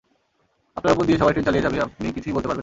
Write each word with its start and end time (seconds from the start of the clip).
আপনার 0.77 0.93
ওপর 0.93 1.05
দিয়ে 1.05 1.19
সবাই 1.19 1.33
ট্রেন 1.33 1.45
চালিয়ে 1.45 1.65
যাবে, 1.65 1.77
আপনি 1.81 2.05
কিছুই 2.11 2.33
বলতে 2.33 2.47
পারবেন 2.47 2.57
না। 2.57 2.59